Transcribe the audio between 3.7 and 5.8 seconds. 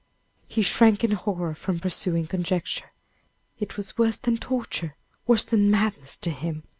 was worse than torture, worse than